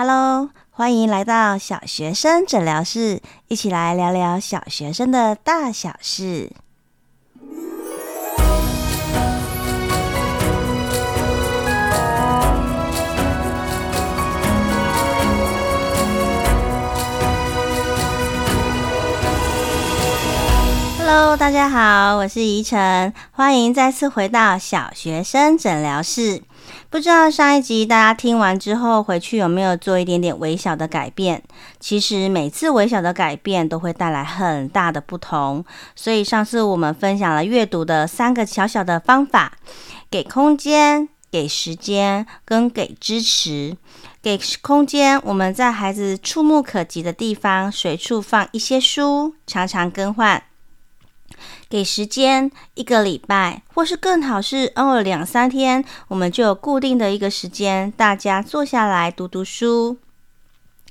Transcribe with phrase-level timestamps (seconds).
[0.00, 6.52] Hello，欢迎来到小学生诊疗室，一起来聊聊小学生的大小事。
[21.00, 26.44] Hello，大家好，我是怡晨，欢迎再次回到小学生诊疗室。
[26.90, 31.42] 不知道上一集大家听完之后，回去有没有做一点点微小的改变？
[31.78, 35.62] 其实每次微小的改变都会带来很大的不同。
[35.94, 39.52] 所以上次我们分享了阅读的三个小小的方法：
[40.10, 43.76] 给空间、给时间跟给支持。
[44.22, 50.42] 给空间，我们在孩子触目可及的地方随处放一些书，常常更换。
[51.68, 59.98] 给时间，一个礼拜，或是更好是偶尔两三天，我们就有固定的一个时间，大家坐下来读读书。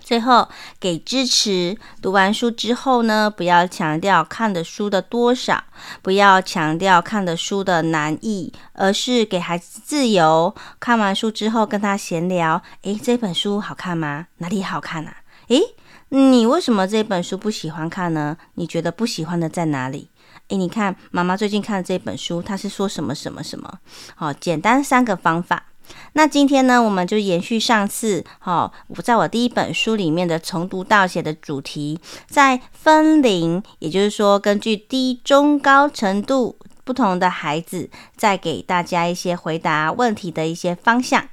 [0.00, 0.48] 最后
[0.80, 5.62] 给支持，读完书之后呢，不要强调看的书的多少，
[6.00, 10.52] 不要强调看的书的难易，而是给孩子自由。
[10.80, 14.26] 看完书之后跟他闲聊，诶，这本书好看吗？
[14.38, 15.18] 哪里好看啊？
[15.48, 15.60] 诶，
[16.08, 18.36] 你为什么这本书不喜欢看呢？
[18.54, 20.08] 你觉得不喜欢的在哪里？
[20.52, 23.78] 诶，你看，妈妈最近看的这本书，它是说什么什么什么？
[24.14, 25.64] 好，简单三个方法。
[26.12, 41.26] 那今天呢，我们就延续上次，好，我在我第一本书里面的从读到写的主题，在分龄，也就是说，根据低、中、高程度不同的孩子，再给大家一些回答问题的一些方向。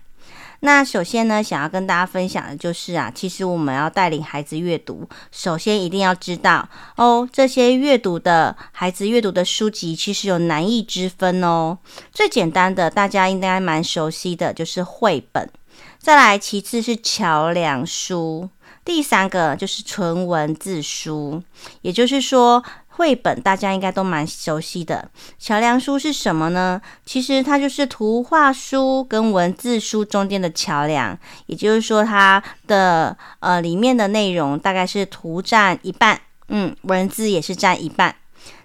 [0.61, 11.77] 那首先呢，想要跟大家分享的就是啊，其实我们要带领孩子阅读，首先一定要知道哦，这些阅读的孩子阅读的书籍其实有难易之分哦。
[12.11, 15.49] 最简单的，大家应该蛮熟悉的，就是绘本，
[15.97, 18.49] 再来其次是桥梁书，
[18.83, 21.41] 第三个就是纯文字书，
[21.81, 22.63] 也就是说。
[23.00, 25.09] 绘本大家应该都蛮熟悉的，
[25.40, 26.81] 桥梁书是什么呢？
[27.06, 36.19] 其实它就是图画书跟文字书中间的桥梁，也就是说它的呃里面的内容大概是图占一半，
[36.50, 38.13] 嗯，文字也是占一半。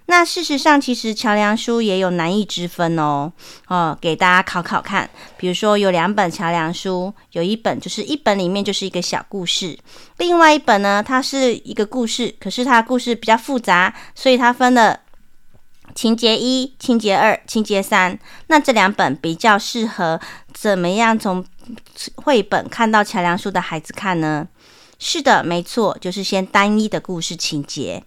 [0.07, 3.33] 那事实上，其实桥梁书也有难易之分哦。
[3.67, 9.77] 哦，给大家考考看，比如说有两本桥梁书，有一本就是一本里面就是一个小故事，
[10.17, 14.99] 另外一本呢，它是一个故事，可是它故事比较复杂，所以它分了
[15.95, 18.17] 情节一、情节二、情节三。
[18.47, 20.19] 那这两本比较适合
[20.53, 21.43] 怎么样从
[22.15, 24.47] 绘本看到桥梁书的孩子看呢？
[24.99, 28.03] 是的，没错，就是先单一的故事情节。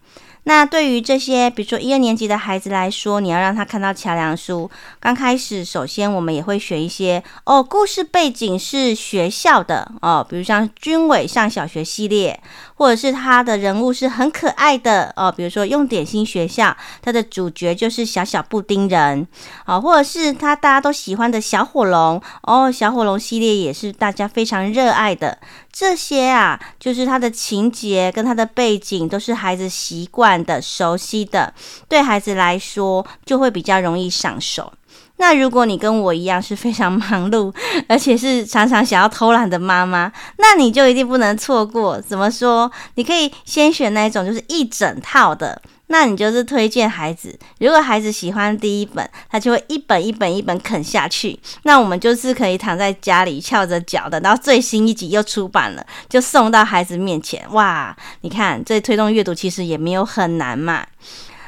[0.49, 12.41] 那对于这些，比如说一二年级的孩子来说，你要让他看到桥梁书，刚开始，首先我们也会选一些哦，故事背景是学校的哦，比如像军委上小学系列，
[12.77, 19.29] 或者是他的人物是很可爱的哦，比如说用点心学校，他的主角就是小小布丁人
[19.67, 25.37] 哦，或者是他大家都喜欢的小火龙哦，小火龙系列也是大家非常热爱的。
[25.79, 31.55] 这些啊，就是他的情节跟他的背景都是孩子习惯的、熟悉的，
[31.89, 34.73] 对孩子来说就会比较容易上手。
[35.19, 37.55] 那如果你跟我一样是非常忙碌，
[37.87, 42.01] 而且是常常想要偷懒的妈妈，那你就一定不能错过。
[42.01, 42.69] 怎么说？
[42.97, 45.63] 你可以先选那种就是一整套的。
[45.91, 51.39] 那你就是推荐孩子，如果孩子喜欢第一本，他就会一本一本一本啃下去。
[51.63, 57.43] 那我们就是可以躺在家里翘着脚的，然后最新一集又出版了，就送到孩子面前。
[57.53, 60.87] 哇，你看这推动阅读其实也没有很难嘛。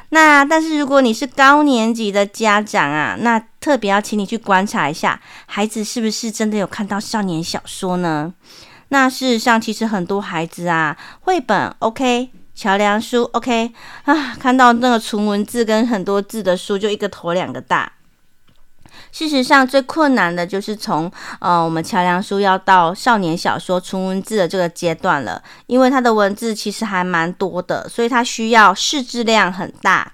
[0.09, 8.33] 那但是如果你是高年级的家长啊，那特别要请你去观察一下，孩子是不是真的有看到少年小说呢？
[8.89, 12.31] 那事实上，其实很多孩子啊，绘本 OK。
[12.53, 13.71] 桥梁书，OK
[14.03, 17.91] 啊，看到那个纯文字跟很多字的书，就一个头两个大。
[19.11, 30.13] 事实上，最困难的就是从呃，我们桥梁书要到少年小说纯文字的这个阶段了，因为它的文字其实还蛮多的，所以它需要识字量很大，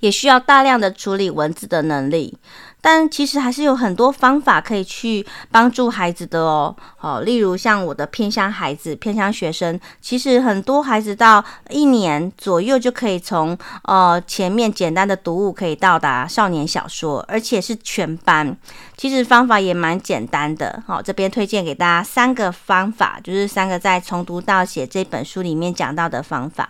[0.00, 2.38] 也需要大量的处理文字的能力。
[2.82, 6.76] 但其实还是有很多方法可以去帮助孩子的哦。
[6.96, 18.54] 好，例如像我的偏乡孩子、偏乡学生，其实很多孩子到一年左右就可以从呃前面简单的读物可以到达少年小说，而且是全班。
[18.96, 20.82] 其实方法也蛮简单的。
[20.86, 26.68] 好，这边推荐给大家三个方法，就是三个在从读到写这本书里面讲到的方法。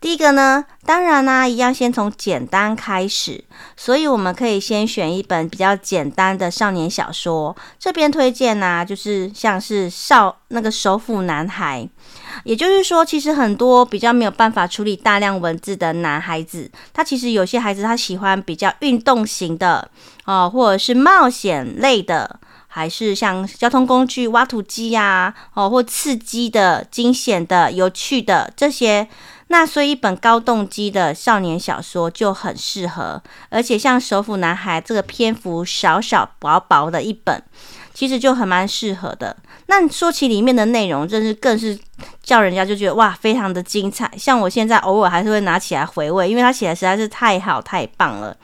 [0.00, 3.44] 第一个呢，当然呢、啊，一样先从简单开始，
[3.76, 7.54] 所以我们可以先选一本比较简单的少年小说。
[7.78, 11.86] 这边推荐呢、就是像是少那个首府男孩，
[12.44, 19.90] 也就是说，其实很多比较没有办法处理大量文字的男孩子，他其实有些孩子他喜欢比较运动型的
[20.24, 22.40] 哦，或者是冒险类的。
[22.72, 29.08] 还是像交通工具、挖土机呀，哦，或刺激的、惊险的、有趣的这些，
[29.52, 33.20] 那所以一本高动机的少年小说就很适合。
[33.48, 37.42] 而且像《首府男孩》这个篇幅少少薄薄的一本，
[37.92, 39.36] 其实就很蛮适合的。
[39.66, 41.76] 那说起里面的内容，真是更是
[42.22, 44.08] 叫人家就觉得哇，非常的精彩。
[44.16, 48.36] 像我现在偶尔还是会拿起来回味，因为他写的实在是太好太棒了。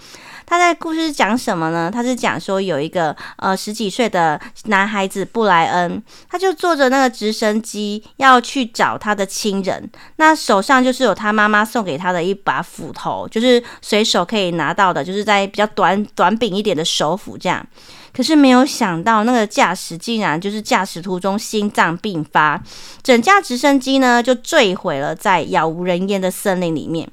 [0.47, 1.91] 他在故事讲什么呢？
[1.93, 17.67] 他是讲说有一个呃十几岁的男孩子布莱恩，他就坐着那个直升机要去找他的亲人，那手上就是有他妈妈送给他的一把斧头，就是随手可以拿到的，就是在比较短短柄一点的手斧这样。
[18.15, 22.59] 可是没有想到，那个驾驶竟然就是驾驶途中心脏病发，
[23.03, 27.07] 整架直升机呢就坠毁了在杳无人烟的森林里面。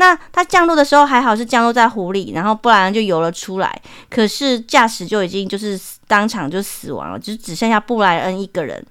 [0.00, 3.80] 那他降落的时候还好是降落在湖里，然后布莱恩就游了出来。
[4.08, 8.82] 可是驾驶就已经就是当场就死亡了，就只剩下布莱恩一个人。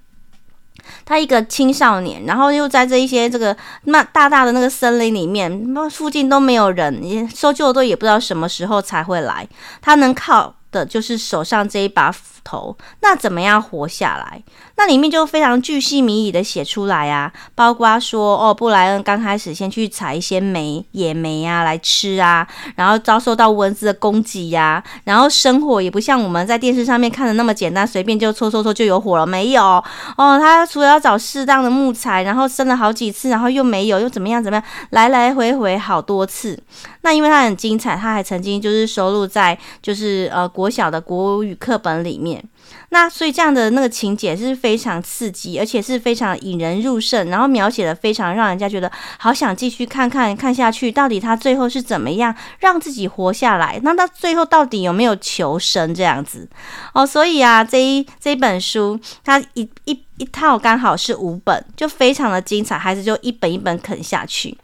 [1.04, 3.54] 他一个青少年，然后又在这一些这个
[3.84, 9.46] 那大大的那个森林里面，那附近都没有人，搜救队也不知道什么时候才会来。
[9.82, 14.42] 他能靠的就是手上这一把斧头，那怎么样活下来？
[14.80, 22.46] 那里面就非常巨细靡遗的写出来啊，包括说哦，布莱恩刚开始先去采一些莓、野莓啊来吃啊，
[22.76, 30.38] 然后遭受到蚊子的攻击呀，然后生火也不像我们在电视上面看的那么简单，随便就搓搓搓就有火了，没有哦。
[30.38, 36.58] 他除了要找适当的木材，然后生了好几次，然后又没有，又怎么样怎么样，来来回回好多次。
[37.02, 40.50] 那因为他很精彩，他还曾经就是收录在就是呃。
[40.50, 42.42] 国小的国语课本里面，
[42.88, 48.88] 那所以这样的那个情节是非非常刺激，而且是非常引人入胜，然后描写的非常让人家觉得
[49.18, 53.80] 好想继续看看看下去，到底他最后是怎么样让自己活下来？
[53.82, 56.48] 那他最后到底有没有求生这样子？
[56.94, 64.56] 哦，所以啊，这一这一本书，它一一一套刚好是五本，就非常的精彩，孩子就一本一本啃下去。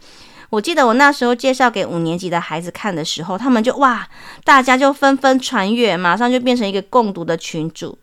[0.51, 4.07] 我记得我那时候介绍给五年级的孩子看的时候，他们就哇，
[4.45, 7.99] 大家就纷纷传阅，马上就变成一个共读的群组。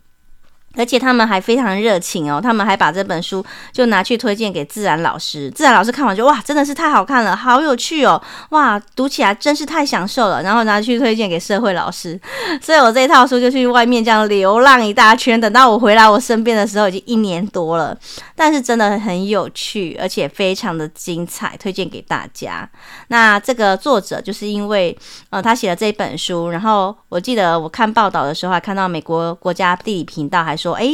[0.75, 12.19] 而且他们还非常热情哦，他们还把这本书就拿去推荐给自然老师，自然老师看完就哇，真的是太好看了，好有趣哦，哇，读起来真是太享受了，然后拿去推荐给社会老师，
[12.61, 17.95] 所以我这一套书就去外面这样流浪一大圈，等到我回来我身边的时候已经一年多了，
[18.43, 22.67] 但是真的很有趣，而且非常的精彩，推荐给大家。
[23.09, 24.97] 那这个作者就是因为
[25.29, 30.63] 呃他写了这本书，然后我记得我看报道的时候还看到美国国家地理频道还说。
[30.63, 30.87] 说，哎，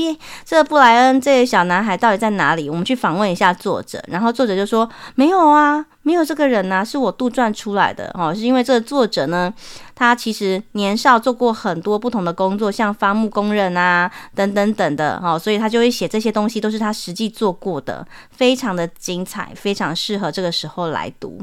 [0.44, 2.68] 这个布莱恩这个小男孩到底在哪里？
[2.68, 4.04] 我们去访问一下作者。
[4.08, 8.34] 然后作者就说，没有啊，没有这个人呐，是我杜撰出来的哦。
[8.34, 9.54] 是因为这个作者呢，
[9.94, 21.40] 他其实年少做过很多不同的工作，像伐木工人啊，等等等的哦，所以他就会写这些东西，都是他实际做过的，非常的精彩，非常适合这个时候来读。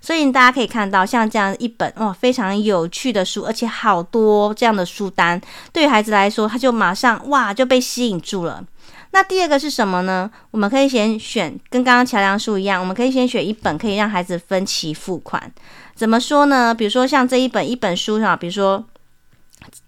[0.00, 5.40] 所以大家可以看到，像这样一本哇非常有趣的书，而且好多这样的书单，
[5.72, 8.64] 对于孩子来说，他就马上哇就被吸引住了。
[9.12, 10.30] 那第二个是什么呢？
[10.50, 15.52] 我们可以先选，跟刚刚桥梁书一样，我们可以先选一本可以让孩子分期付款。
[15.94, 16.74] 怎么说呢？
[16.74, 18.84] 比如说像这一本一本书上，比如说。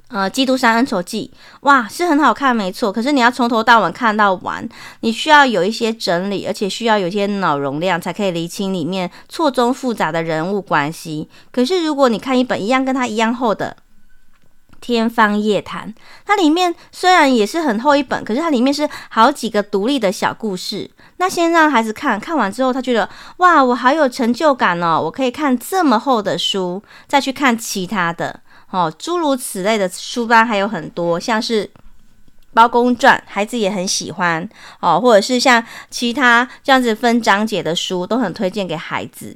[0.09, 2.93] 呃，《基督山恩仇记》哇，是很好看，没错。
[2.93, 4.69] 可是你要从头到尾看到完，
[5.00, 11.28] 你需要有一些整理，而且需要有一些脑容量，才可以厘清里面错综复杂的人物关系。
[11.50, 13.76] 可是如果你看一本一样跟它一样厚的
[14.85, 15.88] 《天方夜谭》，
[16.26, 20.91] 它里面虽然也是很厚一本，可是它里面是好几个独立的小故事。
[21.17, 25.00] 那先让孩子看看完之后，他觉得哇，我好有成就感哦！
[25.03, 28.41] 我可以看这么厚的书，再去看其他的。
[28.69, 31.64] 哦，诸如此类的书单还有很多，像是
[32.53, 34.47] 《包公传》，孩子也很喜欢
[34.81, 39.35] 哦，或者是像其他这样子分章节的书，都很推荐给孩子。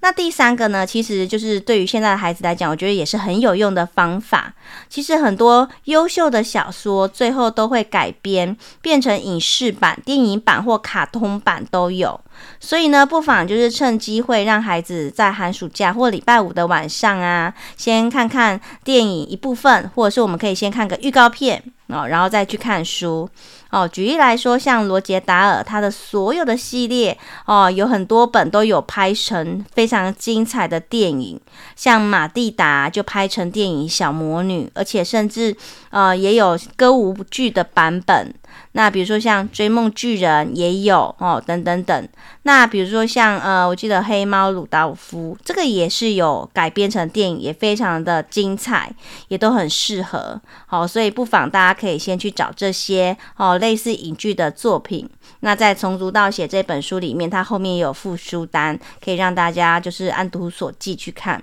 [0.00, 4.54] 那第三个呢，其实就是对于现在的孩子来讲，我觉得也是很有用的方法。
[4.88, 12.20] 其实很多优秀的小说最后都会改编变成影视版、电影版或卡通版都有。
[12.60, 23.28] 所以呢，不妨就是趁机会让孩子在寒暑假或礼拜五的晚上啊，先看看电影一部分，或者是我们可以先看个预告片哦，然后再去看书。
[23.70, 31.38] 哦，举例来说，像罗杰达尔他的所有的系列哦，有很多本都有拍成非常精彩的电影，
[31.76, 35.54] 像马蒂达就拍成电影《小魔女》，而且甚至
[35.90, 38.34] 呃也有歌舞剧的版本。
[38.72, 42.08] 那比如说像《追梦巨人》也有哦，等等等。
[42.42, 48.92] 那比如说像呃，我记得《黑猫鲁道夫》这个也是有改编成电影，也非常的精彩，
[49.28, 50.40] 也都很适合。
[50.66, 55.08] 好，所以不妨大家可以先去找这些哦，类似影剧的作品。
[55.40, 61.42] 那在《从读到写》这本书里面，它后面也有附书单，可以让大家就是按图索骥去看。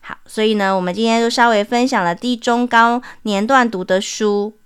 [0.00, 4.57] 好，所以呢，我们今天就稍微分享了低、中、高年段读的书。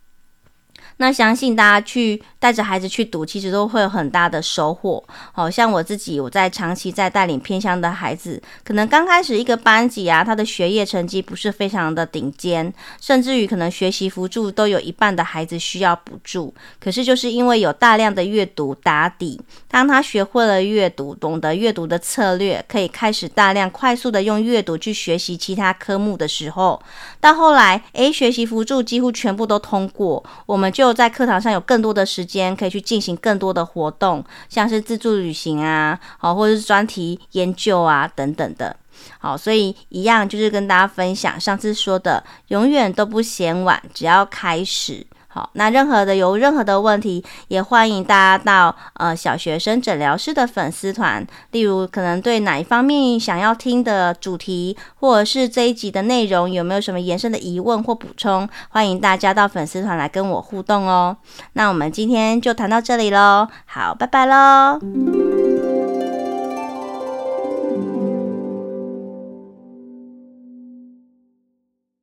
[0.98, 5.02] 那相信大家去带着孩子去读，其实都会有很大的收获。
[5.32, 16.54] 好像我自己，我在长期在带领偏乡的孩子，可能刚开始一个班级啊，他的学业成绩不是非常的顶尖，甚至于可能学习辅助都有一半的孩子需要补助。
[16.78, 26.80] 可是就是因为有大量的阅读打底，当他学会了阅读，懂得阅读的策略，可以开始大量快速的用阅读去学习其他科目的时候，
[27.20, 30.81] 到后来，诶，学习辅助几乎全部都通过，我们就。
[30.82, 38.74] 就在课堂上有更多的时间可以去进行更多的活动，像是自助旅行啊，好，或者是专题研究啊等等的，
[39.20, 45.06] 好，所以一样就是跟大家分享上次说的，永远都不嫌晚，只要开始。
[45.34, 61.16] 好，那任何的有任何的问题，也欢迎大家到呃小学生诊疗室的粉丝团，例如可能对哪一方面想要听的主题，或者是这一集的内容有没有什么延伸的疑问或补充，欢迎大家到粉丝团来跟我互动哦。
[61.54, 65.41] 那我们今天就谈到这里喽，好，拜拜喽。